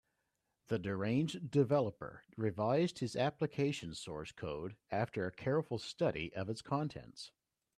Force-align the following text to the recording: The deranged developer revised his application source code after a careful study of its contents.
The 0.69 0.79
deranged 0.79 1.51
developer 1.51 2.23
revised 2.35 2.97
his 2.97 3.15
application 3.15 3.93
source 3.93 4.31
code 4.31 4.75
after 4.89 5.27
a 5.27 5.31
careful 5.31 5.77
study 5.77 6.33
of 6.33 6.49
its 6.49 6.63
contents. 6.63 7.29